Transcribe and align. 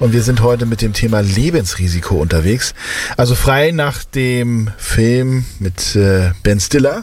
Und 0.00 0.12
wir 0.12 0.22
sind 0.22 0.42
heute 0.42 0.64
mit 0.64 0.80
dem 0.80 0.92
Thema 0.92 1.20
Lebensrisiko 1.20 2.16
unterwegs. 2.16 2.72
Also 3.16 3.34
frei 3.34 3.72
nach 3.72 4.04
dem 4.04 4.70
Film 4.78 5.44
mit 5.58 5.96
äh, 5.96 6.30
Ben 6.44 6.60
Stiller. 6.60 7.02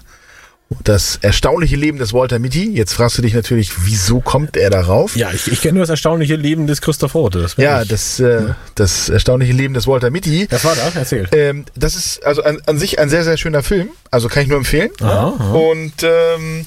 Das 0.83 1.19
erstaunliche 1.21 1.75
Leben 1.75 1.99
des 1.99 2.11
Walter 2.13 2.39
Mitty. 2.39 2.71
Jetzt 2.71 2.93
fragst 2.93 3.17
du 3.17 3.21
dich 3.21 3.33
natürlich, 3.35 3.85
wieso 3.85 4.19
kommt 4.19 4.57
er 4.57 4.69
darauf? 4.71 5.15
Ja, 5.15 5.31
ich, 5.31 5.51
ich 5.51 5.61
kenne 5.61 5.73
nur 5.75 5.83
das 5.83 5.91
erstaunliche 5.91 6.35
Leben 6.35 6.65
des 6.67 6.81
Christoph 6.81 7.13
Rote. 7.15 7.39
Das 7.41 7.55
Ja, 7.57 7.83
ich. 7.83 7.89
das, 7.89 8.19
äh, 8.19 8.53
das 8.73 9.09
erstaunliche 9.09 9.53
Leben 9.53 9.73
des 9.75 9.85
Walter 9.87 10.09
Mitty. 10.09 10.47
das 10.49 10.63
war 10.65 10.75
das, 10.75 10.95
erzähl. 10.95 11.27
Ähm, 11.33 11.65
das 11.75 11.95
ist 11.95 12.25
also 12.25 12.43
an, 12.43 12.59
an 12.65 12.79
sich 12.79 12.97
ein 12.97 13.09
sehr, 13.09 13.23
sehr 13.23 13.37
schöner 13.37 13.61
Film. 13.61 13.89
Also 14.09 14.27
kann 14.27 14.43
ich 14.43 14.49
nur 14.49 14.57
empfehlen. 14.57 14.89
Aha, 15.01 15.35
aha. 15.37 15.53
Und 15.53 15.93
ähm, 16.01 16.65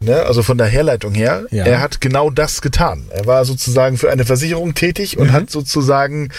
ne, 0.00 0.22
also 0.22 0.42
von 0.42 0.58
der 0.58 0.66
Herleitung 0.66 1.14
her, 1.14 1.44
Ja. 1.50 1.64
er 1.64 1.80
hat 1.80 2.00
genau 2.00 2.30
das 2.30 2.60
getan. 2.62 3.06
Er 3.10 3.26
war 3.26 3.44
sozusagen 3.44 3.96
für 3.98 4.10
eine 4.10 4.24
Versicherung 4.24 4.74
tätig 4.74 5.16
Mhm. 5.16 5.22
und 5.22 5.32
hat 5.32 5.50
sozusagen 5.50 6.30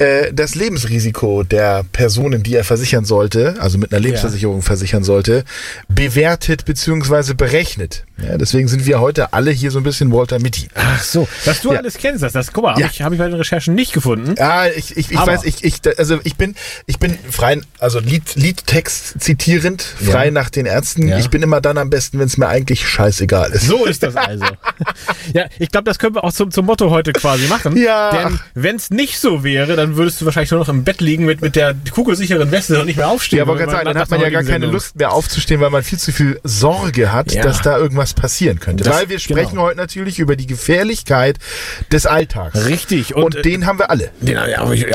äh, 0.00 0.32
das 0.32 0.54
Lebensrisiko 0.54 1.42
der 1.42 1.84
Personen, 1.92 2.42
die 2.42 2.54
er 2.56 2.64
versichern 2.64 3.04
sollte, 3.04 3.56
also 3.60 3.78
mit 3.78 3.92
einer 3.92 4.00
Lebensversicherung 4.00 4.62
versichern 4.62 5.04
sollte, 5.04 5.44
bewertet 5.88 6.64
beziehungsweise 6.64 7.34
berechnet. 7.34 8.04
Ja, 8.22 8.36
deswegen 8.36 8.68
sind 8.68 8.84
wir 8.86 9.00
heute 9.00 9.32
alle 9.32 9.50
hier 9.50 9.70
so 9.70 9.78
ein 9.78 9.82
bisschen 9.82 10.12
Walter 10.12 10.38
Mitty. 10.40 10.68
Ach 10.74 11.02
so, 11.02 11.26
dass 11.44 11.62
du 11.62 11.72
Ja. 11.72 11.78
alles 11.78 11.96
kennst, 11.96 12.22
das, 12.22 12.32
das 12.34 12.52
guck 12.52 12.64
mal, 12.64 12.70
habe 12.72 12.82
Ja. 12.82 12.88
ich, 12.92 13.00
hab 13.02 13.12
ich 13.12 13.18
bei 13.18 13.26
den 13.26 13.34
Recherchen 13.36 13.74
nicht 13.74 13.92
gefunden. 13.92 14.34
Ja, 14.38 14.66
ich, 14.66 14.96
ich, 14.96 15.10
ich 15.10 15.18
Aber- 15.18 15.32
weiß, 15.32 15.44
ich, 15.44 15.64
ich, 15.64 15.76
also 15.98 16.18
ich 16.24 16.36
bin, 16.36 16.54
ich 16.86 16.98
bin 16.98 17.18
frei, 17.30 17.60
also 17.78 17.98
Lied, 17.98 18.34
Liedtext 18.36 19.20
zitierend, 19.20 19.82
frei 19.82 20.26
Ja. 20.26 20.30
nach 20.30 20.50
den 20.50 20.66
Ärzten. 20.66 21.08
Ja. 21.08 21.18
Ich 21.18 21.30
bin 21.30 21.42
immer 21.42 21.60
dann 21.60 21.78
am 21.78 21.88
besten, 21.90 22.18
wenn 22.18 22.26
es 22.26 22.36
mir 22.36 22.48
eigentlich 22.48 22.86
scheißegal 22.88 23.50
ist. 23.52 23.66
So 23.66 23.86
ist 23.86 24.02
das 24.02 24.16
also. 24.16 24.44
ja, 25.32 25.46
ich 25.58 25.70
glaube, 25.70 25.84
das 25.84 25.98
können 25.98 26.14
wir 26.14 26.24
auch 26.24 26.32
zum, 26.32 26.50
zum 26.50 26.66
Motto 26.66 26.90
heute 26.90 27.12
quasi 27.12 27.46
machen. 27.46 27.76
Ja. 27.76 28.10
Denn 28.28 28.40
wenn 28.54 28.76
es 28.76 28.90
nicht 28.90 29.18
so 29.18 29.44
wäre, 29.44 29.76
dann 29.76 29.89
würdest 29.96 30.20
du 30.20 30.24
wahrscheinlich 30.26 30.50
nur 30.50 30.60
noch 30.60 30.68
im 30.68 30.84
Bett 30.84 31.00
liegen 31.00 31.24
mit, 31.24 31.40
mit 31.40 31.56
der 31.56 31.74
kugelsicheren 31.92 32.50
Weste 32.50 32.80
und 32.80 32.86
nicht 32.86 32.96
mehr 32.96 33.08
aufstehen. 33.08 33.38
Ja, 33.38 33.44
aber 33.44 33.56
ganz 33.56 33.72
sagen, 33.72 33.84
dann 33.86 33.98
hat 33.98 34.10
man 34.10 34.20
ja 34.20 34.30
gar 34.30 34.42
keine 34.42 34.52
Sendung- 34.54 34.72
Lust 34.72 34.96
mehr 34.96 35.12
aufzustehen, 35.12 35.60
weil 35.60 35.70
man 35.70 35.82
viel 35.82 35.98
zu 35.98 36.12
viel 36.12 36.40
Sorge 36.44 37.12
hat, 37.12 37.32
Ja. 37.32 37.42
dass 37.42 37.62
da 37.62 37.78
irgendwas 37.78 38.14
passieren 38.14 38.60
könnte. 38.60 38.84
Das- 38.84 38.96
weil 38.96 39.08
wir 39.08 39.18
sprechen 39.18 39.50
genau. 39.50 39.62
heute 39.62 39.76
natürlich 39.76 40.18
über 40.18 40.36
die 40.36 40.46
Gefährlichkeit 40.46 41.38
des 41.92 42.06
Alltags. 42.06 42.66
Richtig. 42.66 43.14
Und, 43.14 43.22
Und, 43.24 43.36
äh, 43.36 43.42
den 43.42 43.66
haben 43.66 43.78
wir 43.78 43.90
alle. 43.90 44.10
den 44.20 44.34
ja, 44.34 44.40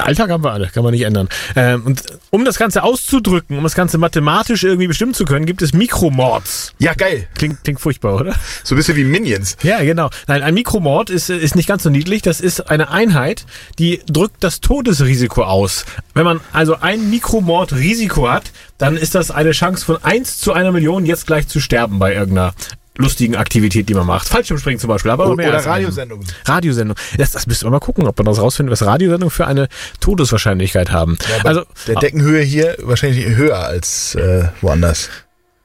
Alltag 0.04 0.30
haben 0.30 0.44
wir 0.44 0.52
alle, 0.52 0.68
kann 0.68 0.84
man 0.84 0.92
nicht 0.94 1.04
ändern. 1.04 1.30
Ähm, 1.56 1.86
und 1.86 2.04
um 2.30 2.46
das 2.46 2.58
Ganze 2.58 2.84
auszudrücken, 2.84 3.58
um 3.58 3.64
das 3.64 3.76
Ganze 3.76 3.98
mathematisch 3.98 4.64
irgendwie 4.64 4.88
bestimmen 4.88 5.14
zu 5.14 5.26
können, 5.26 5.46
gibt 5.46 5.62
es 5.62 5.74
Mikromords. 5.74 6.74
Ja, 6.80 6.94
geil. 6.94 7.28
Klingt, 7.36 7.64
klingt 7.64 7.80
furchtbar, 7.80 8.16
oder? 8.16 8.36
So 8.64 8.76
ein 8.76 8.78
bisschen 8.78 8.96
wie 8.96 9.04
Minions. 9.04 9.58
Ja, 9.64 9.82
genau. 9.84 10.10
Nein, 10.28 10.44
ein 10.44 10.54
Mikromord 10.54 11.10
ist, 11.10 11.30
ist 11.30 11.56
nicht 11.56 11.68
ganz 11.68 11.84
so 11.84 11.90
niedlich. 11.90 12.22
Das 12.22 12.42
ist 12.42 12.70
eine 12.70 12.90
Einheit, 12.90 13.46
die 13.80 14.02
drückt 14.10 14.44
das 14.44 14.62
Todesrisiko 14.86 15.44
aus. 15.44 15.84
Wenn 16.14 16.26
man 16.26 16.40
also 16.54 16.76
ein 16.80 17.10
Mikromord-Risiko 17.10 18.30
hat, 18.30 18.52
dann 18.78 18.98
ist 18.98 19.16
das 19.16 19.32
eine 19.32 19.52
Chance 19.52 19.84
von 19.84 20.04
1 20.04 20.40
zu 20.40 20.54
einer 20.54 20.72
Million, 20.72 21.06
jetzt 21.06 21.26
gleich 21.26 21.48
zu 21.48 21.60
sterben 21.60 21.98
bei 21.98 22.14
irgendeiner 22.14 22.54
lustigen 22.98 23.36
Aktivität, 23.36 23.90
die 23.90 23.96
man 23.96 24.06
macht. 24.06 24.30
Fallschirmspringen 24.30 24.80
zum 24.80 24.90
Beispiel. 24.90 25.10
Aber 25.10 25.36
mehr 25.36 25.50
oder. 25.50 25.66
Radiosendungen. 25.66 26.28
Radiosendung. 26.46 26.96
Das, 27.18 27.32
das 27.32 27.48
müsste 27.48 27.66
man 27.66 27.72
mal 27.72 27.80
gucken, 27.80 28.06
ob 28.08 28.16
man 28.18 28.26
das 28.26 28.40
rausfindet, 28.40 28.72
was 28.72 28.86
Radiosendungen 28.86 29.32
für 29.32 29.48
eine 29.48 29.70
Todeswahrscheinlichkeit 30.02 30.92
haben. 30.92 31.18
Aber 31.40 31.50
also, 31.50 31.64
der 31.88 31.96
Deckenhöhe 31.96 32.44
hier 32.44 32.78
wahrscheinlich 32.84 33.26
höher 33.26 33.58
als 33.58 34.14
äh, 34.16 34.50
woanders. 34.62 35.10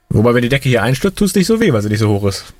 wobei, 0.09 0.33
wenn 0.33 0.41
die 0.41 0.49
Decke 0.49 0.67
hier 0.67 0.81
einstürzt, 0.81 1.19
tut 1.19 1.27
es 1.27 1.35
nicht 1.35 1.47
so 1.47 1.61
weh, 1.61 1.71
weil 1.71 1.83
sie 1.83 1.89
nicht 1.89 1.99
so 1.99 2.09
hoch 2.09 2.27
ist. 2.27 2.53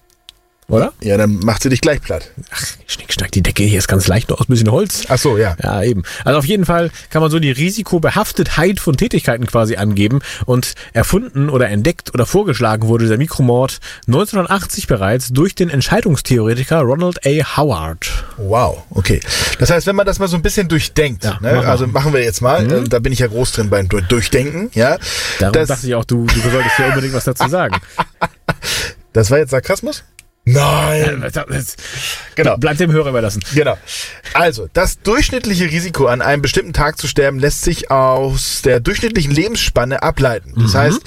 Oder? 0.67 0.93
Ja, 1.01 1.17
dann 1.17 1.39
macht 1.39 1.63
sie 1.63 1.69
dich 1.69 1.81
gleich 1.81 2.01
platt. 2.01 2.31
Ach, 2.49 2.65
Schnickschnack, 2.87 3.29
die 3.33 3.41
Decke 3.41 3.63
hier 3.63 3.77
ist 3.77 3.89
ganz 3.89 4.07
leicht 4.07 4.29
nur 4.29 4.39
aus 4.39 4.47
ein 4.47 4.53
bisschen 4.53 4.71
Holz. 4.71 5.03
Ach 5.09 5.17
so, 5.17 5.37
ja. 5.37 5.57
Ja, 5.61 5.83
eben. 5.83 6.03
Also 6.23 6.39
auf 6.39 6.45
jeden 6.45 6.65
Fall 6.65 6.91
kann 7.09 7.21
man 7.21 7.29
so 7.29 7.39
die 7.39 7.51
Risikobehaftetheit 7.51 8.79
von 8.79 8.95
Tätigkeiten 8.95 9.45
quasi 9.47 9.75
angeben 9.75 10.19
und 10.45 10.75
erfunden 10.93 11.49
oder 11.49 11.67
entdeckt 11.67 12.13
oder 12.13 12.25
vorgeschlagen 12.25 12.87
wurde 12.87 13.03
dieser 13.03 13.17
Mikromord 13.17 13.79
1980 14.07 14.87
bereits 14.87 15.29
durch 15.33 15.55
den 15.55 15.69
Entscheidungstheoretiker 15.69 16.79
Ronald 16.81 17.19
A. 17.25 17.57
Howard. 17.57 18.09
Wow, 18.37 18.83
okay. 18.91 19.19
Das 19.59 19.71
heißt, 19.71 19.87
wenn 19.87 19.97
man 19.97 20.05
das 20.05 20.19
mal 20.19 20.29
so 20.29 20.37
ein 20.37 20.41
bisschen 20.41 20.69
durchdenkt, 20.69 21.25
Ja, 21.25 21.37
ne? 21.41 21.53
mach 21.55 21.65
also 21.65 21.85
machen 21.85 22.13
wir 22.13 22.23
jetzt 22.23 22.41
mal, 22.41 22.71
äh, 22.71 22.87
da 22.87 22.99
bin 22.99 23.11
ich 23.11 23.19
ja 23.19 23.27
groß 23.27 23.51
drin 23.51 23.69
beim 23.69 23.89
Du- 23.89 23.99
Durchdenken, 24.01 24.69
ja. 24.73 24.97
Darum 25.39 25.65
dachte 25.67 25.85
ich 25.85 25.95
auch, 25.95 26.05
du, 26.05 26.25
du 26.27 26.49
solltest 26.49 26.79
ja 26.79 26.87
unbedingt 26.87 27.13
was 27.13 27.25
dazu 27.25 27.49
sagen. 27.49 27.75
das 29.13 29.29
war 29.31 29.39
jetzt 29.39 29.51
Sarkasmus? 29.51 30.03
Nein. 30.45 31.21
Das- 31.21 31.33
das- 31.33 31.75
Genau. 32.35 32.57
Bleibt 32.57 32.79
dem 32.79 32.91
Hörer 32.91 33.09
überlassen. 33.09 33.43
Genau. 33.53 33.77
Also, 34.33 34.67
das 34.73 34.99
durchschnittliche 35.01 35.65
Risiko, 35.65 36.07
an 36.07 36.21
einem 36.21 36.41
bestimmten 36.41 36.73
Tag 36.73 36.97
zu 36.97 37.07
sterben, 37.07 37.37
lässt 37.39 37.61
sich 37.63 37.91
aus 37.91 38.61
der 38.63 38.79
durchschnittlichen 38.79 39.31
Lebensspanne 39.31 40.01
ableiten. 40.01 40.53
Das 40.57 40.73
heißt, 40.73 41.01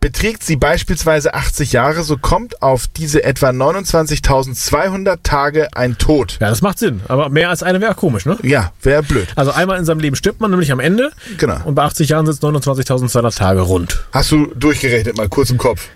beträgt 0.00 0.42
sie 0.42 0.56
beispielsweise 0.56 1.32
80 1.32 1.72
Jahre, 1.72 2.02
so 2.02 2.18
kommt 2.18 2.60
auf 2.60 2.88
diese 2.88 3.22
etwa 3.22 3.50
29.200 3.50 5.18
Tage 5.22 5.68
ein 5.74 5.96
Tod. 5.96 6.38
Ja, 6.40 6.50
das 6.50 6.60
macht 6.60 6.78
Sinn. 6.80 7.00
Aber 7.08 7.28
mehr 7.28 7.50
als 7.50 7.62
eine 7.62 7.80
wäre 7.80 7.94
komisch, 7.94 8.26
ne? 8.26 8.36
Ja, 8.42 8.72
wäre 8.82 9.02
blöd. 9.04 9.28
Also 9.36 9.52
einmal 9.52 9.78
in 9.78 9.84
seinem 9.84 10.00
Leben 10.00 10.16
stirbt 10.16 10.40
man 10.40 10.50
nämlich 10.50 10.72
am 10.72 10.80
Ende. 10.80 11.12
Genau. 11.38 11.60
Und 11.64 11.76
bei 11.76 11.84
80 11.84 12.08
Jahren 12.08 12.26
sind 12.26 12.34
es 12.34 12.42
29.200 12.42 13.36
Tage 13.36 13.60
rund. 13.60 14.04
Hast 14.12 14.30
du 14.32 14.46
durchgerechnet, 14.54 15.16
mal 15.16 15.28
kurz 15.28 15.50
im 15.50 15.58
Kopf. 15.58 15.88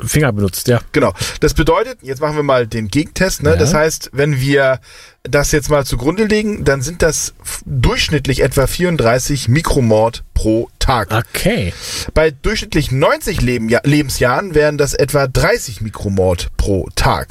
Finger 0.00 0.32
benutzt, 0.32 0.68
ja. 0.68 0.80
Genau. 0.92 1.12
Das 1.40 1.54
bedeutet, 1.54 1.98
jetzt 2.02 2.20
machen 2.20 2.36
wir 2.36 2.42
mal 2.42 2.66
den 2.66 2.88
Gegentest. 2.88 3.42
Ne? 3.42 3.50
Ja. 3.50 3.56
Das 3.56 3.74
heißt, 3.74 4.10
wenn 4.12 4.40
wir 4.40 4.80
das 5.28 5.52
jetzt 5.52 5.70
mal 5.70 5.84
zugrunde 5.84 6.24
legen, 6.24 6.64
dann 6.64 6.82
sind 6.82 7.02
das 7.02 7.34
durchschnittlich 7.64 8.42
etwa 8.42 8.66
34 8.66 9.48
Mikromord 9.48 10.24
pro 10.38 10.68
Tag. 10.78 11.12
Okay. 11.12 11.74
Bei 12.14 12.30
durchschnittlich 12.30 12.92
90 12.92 13.42
Leben, 13.42 13.68
ja, 13.68 13.80
Lebensjahren 13.82 14.54
wären 14.54 14.78
das 14.78 14.94
etwa 14.94 15.26
30 15.26 15.80
Mikromord 15.80 16.48
pro 16.56 16.88
Tag. 16.94 17.28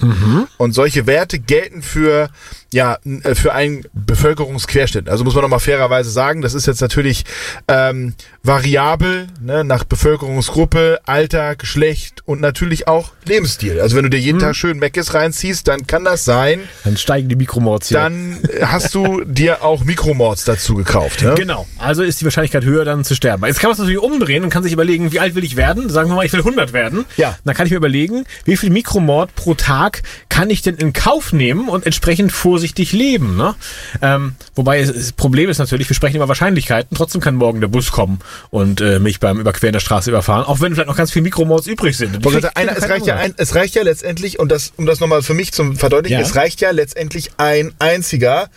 Und 0.57 0.73
solche 0.73 1.07
Werte 1.07 1.39
gelten 1.39 1.81
für, 1.81 2.29
ja, 2.73 2.97
äh, 3.23 3.33
für 3.33 3.53
einen 3.53 3.85
Bevölkerungsquerschnitt. 3.93 5.07
Also 5.09 5.23
muss 5.23 5.33
man 5.33 5.41
nochmal 5.41 5.61
fairerweise 5.61 6.11
sagen, 6.11 6.41
das 6.41 6.53
ist 6.53 6.67
jetzt 6.67 6.81
natürlich 6.81 7.23
ähm, 7.67 8.13
variabel 8.43 9.27
ne, 9.41 9.63
nach 9.63 9.85
Bevölkerungsgruppe, 9.85 10.99
Alter, 11.05 11.55
Geschlecht 11.55 12.23
und 12.25 12.41
natürlich 12.41 12.87
auch 12.87 13.11
Lebensstil. 13.25 13.79
Also 13.79 13.95
wenn 13.95 14.03
du 14.03 14.09
dir 14.09 14.19
jeden 14.19 14.39
Tag 14.39 14.55
schön 14.55 14.79
Meckes 14.79 15.13
reinziehst, 15.13 15.67
dann 15.67 15.87
kann 15.87 16.03
das 16.03 16.25
sein, 16.25 16.59
Dann 16.83 16.97
steigen 16.97 17.29
die 17.29 17.35
Mikromords 17.35 17.86
hier. 17.89 17.97
dann 17.99 18.39
äh, 18.43 18.65
hast 18.65 18.93
du 18.95 19.23
dir 19.23 19.63
auch 19.63 19.83
Mikromords 19.83 20.45
dazu 20.45 20.75
gekauft. 20.75 21.21
Ne? 21.23 21.35
Genau. 21.35 21.67
Also 21.77 22.03
ist 22.03 22.21
die 22.21 22.25
Wahrscheinlichkeit 22.25 22.63
höher, 22.63 22.85
dann 22.85 23.03
zu 23.03 23.15
sterben. 23.15 23.45
Jetzt 23.45 23.59
kann 23.59 23.69
man 23.69 23.73
es 23.73 23.79
natürlich 23.79 23.99
umdrehen 23.99 24.43
und 24.43 24.49
kann 24.49 24.63
sich 24.63 24.73
überlegen, 24.73 25.11
wie 25.11 25.19
alt 25.19 25.35
will 25.35 25.43
ich 25.43 25.55
werden? 25.55 25.89
Sagen 25.89 26.09
wir 26.09 26.15
mal, 26.15 26.25
ich 26.25 26.33
will 26.33 26.39
100 26.41 26.73
werden. 26.73 27.05
Ja. 27.17 27.37
Dann 27.45 27.55
kann 27.55 27.65
ich 27.65 27.71
mir 27.71 27.77
überlegen, 27.77 28.25
wie 28.45 28.57
viel 28.57 28.69
Mikromord 28.69 29.35
pro 29.35 29.53
Tag 29.53 30.03
kann 30.29 30.49
ich 30.49 30.61
denn 30.61 30.75
in 30.75 30.93
Kauf 30.93 31.33
nehmen 31.33 31.67
und 31.69 31.85
entsprechend 31.85 32.31
vorsichtig 32.31 32.91
leben. 32.91 33.35
Ne? 33.37 33.55
Ähm, 34.01 34.35
wobei 34.55 34.83
das 34.83 35.11
Problem 35.13 35.49
ist 35.49 35.57
natürlich, 35.57 35.89
wir 35.89 35.95
sprechen 35.95 36.17
über 36.17 36.27
Wahrscheinlichkeiten. 36.27 36.95
Trotzdem 36.95 37.21
kann 37.21 37.35
morgen 37.35 37.61
der 37.61 37.67
Bus 37.67 37.91
kommen 37.91 38.19
und 38.49 38.81
äh, 38.81 38.99
mich 38.99 39.19
beim 39.19 39.39
Überqueren 39.39 39.73
der 39.73 39.79
Straße 39.79 40.09
überfahren, 40.09 40.45
auch 40.45 40.61
wenn 40.61 40.73
vielleicht 40.73 40.87
noch 40.89 40.97
ganz 40.97 41.11
viele 41.11 41.23
Mikromords 41.23 41.67
übrig 41.67 41.97
sind. 41.97 42.23
Sagen, 42.23 42.47
einer, 42.55 42.77
es, 42.77 42.87
reicht 42.89 43.05
ja 43.07 43.15
ein, 43.15 43.33
es 43.37 43.55
reicht 43.55 43.75
ja 43.75 43.83
letztendlich, 43.83 44.39
und 44.39 44.51
das, 44.51 44.73
um 44.77 44.85
das 44.85 44.99
nochmal 44.99 45.21
für 45.23 45.33
mich 45.33 45.51
zu 45.53 45.73
verdeutlichen, 45.73 46.19
Ja. 46.19 46.25
es 46.25 46.35
reicht 46.35 46.61
ja 46.61 46.71
letztendlich 46.71 47.31
ein 47.37 47.66
einziger, 47.79 48.49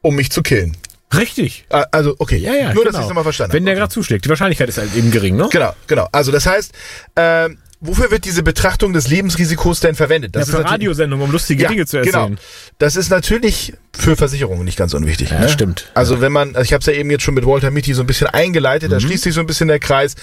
um 0.00 0.16
mich 0.16 0.30
zu 0.30 0.42
killen. 0.42 0.76
Richtig. 1.14 1.66
Äh, 1.68 1.84
Also, 1.92 2.16
okay, 2.18 2.36
Ja, 2.38 2.54
ja, 2.54 2.72
nur, 2.72 2.84
genau. 2.84 2.84
dass 2.86 2.94
ich 2.96 3.02
es 3.02 3.08
nochmal 3.08 3.24
verstanden 3.24 3.52
Wenn 3.52 3.64
der 3.64 3.74
habe. 3.74 3.80
gerade 3.80 3.92
zuschlägt. 3.92 4.24
Die 4.24 4.28
Wahrscheinlichkeit 4.30 4.68
ist 4.68 4.78
halt 4.78 4.94
eben 4.94 5.10
gering, 5.10 5.36
ne? 5.36 5.48
Genau, 5.52 5.74
genau. 5.86 6.08
Also 6.12 6.32
das 6.32 6.46
heißt, 6.46 6.72
ähm, 7.16 7.58
wofür 7.82 8.10
wird 8.10 8.24
diese 8.24 8.42
Betrachtung 8.42 8.92
des 8.92 9.08
Lebensrisikos 9.08 9.80
denn 9.80 9.96
verwendet? 9.96 10.36
Das 10.36 10.48
ja, 10.48 10.54
für 10.54 10.62
ist 10.62 10.70
Radiosendungen, 10.70 11.26
um 11.26 11.32
lustige 11.32 11.64
ja, 11.64 11.68
Dinge 11.68 11.84
zu 11.84 11.98
erzählen. 11.98 12.26
Genau. 12.26 12.40
Das 12.78 12.96
ist 12.96 13.10
natürlich 13.10 13.74
für 13.94 14.16
Versicherungen 14.16 14.64
nicht 14.64 14.78
ganz 14.78 14.94
unwichtig. 14.94 15.30
Ja, 15.30 15.40
ne? 15.40 15.48
stimmt. 15.48 15.90
Also 15.92 16.20
wenn 16.20 16.32
man, 16.32 16.54
also 16.54 16.62
ich 16.62 16.72
habe 16.72 16.80
es 16.80 16.86
ja 16.86 16.92
eben 16.92 17.10
jetzt 17.10 17.22
schon 17.22 17.34
mit 17.34 17.44
Walter 17.44 17.70
Mitty 17.70 17.92
so 17.92 18.02
ein 18.02 18.06
bisschen 18.06 18.28
eingeleitet, 18.28 18.88
mhm. 18.88 18.94
da 18.94 19.00
schließt 19.00 19.24
sich 19.24 19.34
so 19.34 19.40
ein 19.40 19.46
bisschen 19.46 19.68
der 19.68 19.80
Kreis. 19.80 20.14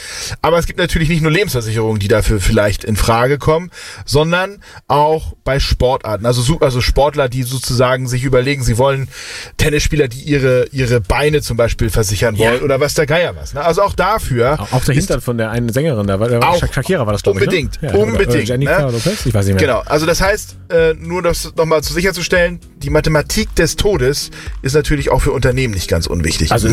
Aber 0.42 0.58
es 0.58 0.66
gibt 0.66 0.80
natürlich 0.80 1.10
nicht 1.10 1.22
nur 1.22 1.32
Lebensversicherungen, 1.32 2.00
die 2.00 2.08
dafür 2.08 2.40
vielleicht 2.40 2.86
in 2.86 2.96
Frage 2.96 3.38
kommen, 3.38 3.72
sondern 4.06 4.64
auch 4.88 5.34
bei 5.44 5.60
Sportarten. 5.60 6.26
Also, 6.26 6.60
also 6.62 6.82
Sportler, 6.82 7.28
die 7.28 7.44
sozusagen 7.44 8.08
sich 8.08 8.24
überlegen, 8.24 8.64
sie 8.64 8.78
wollen 8.78 9.10
Tennisspieler, 9.58 10.08
die 10.08 10.22
ihre, 10.22 10.68
ihre 10.72 11.02
Beine 11.02 11.42
zum 11.42 11.58
Beispiel 11.58 11.90
versichern 11.90 12.38
wollen 12.38 12.60
ja. 12.60 12.62
oder 12.62 12.80
was 12.80 12.94
der 12.94 13.06
Geier 13.06 13.36
was. 13.36 13.54
Ne? 13.54 13.62
Also 13.62 13.82
auch 13.82 13.94
dafür. 13.94 14.60
Auch 14.72 14.84
der 14.86 14.96
Hintern 14.96 15.20
von 15.20 15.38
der 15.38 15.52
einen 15.52 15.70
Sängerin, 15.72 16.08
da 16.08 16.20
war, 16.20 16.50
auch 16.50 16.60
Shakira 16.74 17.06
war 17.06 17.14
das, 17.14 17.24
glaube 17.24 17.44
ich, 17.44 17.49
ne? 17.50 17.70
ja, 17.82 17.96
unbedingt. 17.96 18.48
Jennifer 18.48 18.86
ne? 18.86 18.92
Lopez, 18.92 19.26
ich 19.26 19.34
weiß 19.34 19.46
nicht 19.46 19.56
mehr. 19.56 19.68
Genau, 19.68 19.82
also 19.86 20.06
das 20.06 20.22
heißt, 20.22 20.58
äh, 20.70 20.94
nur 20.94 21.22
das 21.22 21.54
nochmal 21.56 21.84
zu 21.84 21.94
sicherzustellen, 21.94 22.60
die 22.78 22.90
Mathematik 22.90 23.54
des 23.56 23.76
Todes 23.76 24.32
ist 24.62 24.74
natürlich 24.74 25.10
auch 25.10 25.22
für 25.22 25.32
Unternehmen 25.32 25.74
nicht 25.74 25.90
ganz 25.90 26.08
unwichtig. 26.08 26.52
Also 26.52 26.70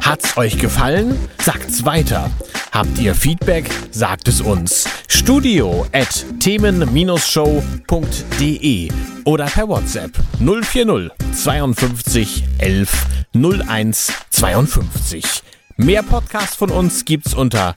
Hat's 0.00 0.36
euch 0.36 0.58
gefallen? 0.58 1.16
Sagt's 1.42 1.84
weiter. 1.84 2.30
Habt 2.72 2.98
ihr 2.98 3.14
Feedback? 3.14 3.70
Sagt 3.90 4.28
es 4.28 4.40
uns. 4.40 4.86
Studio 5.08 5.86
at 5.92 6.24
themen-show.de 6.40 8.88
oder 9.24 9.46
per 9.46 9.68
WhatsApp 9.68 10.10
040 10.38 11.10
52 11.32 12.44
11 12.58 13.06
01 13.32 14.12
52. 14.30 15.42
Mehr 15.76 16.02
Podcasts 16.02 16.56
von 16.56 16.70
uns 16.70 17.04
gibt's 17.04 17.32
unter 17.32 17.76